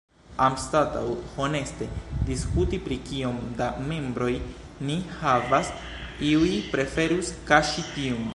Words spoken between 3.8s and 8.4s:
membroj ni havas, iuj preferus kaŝi tiun.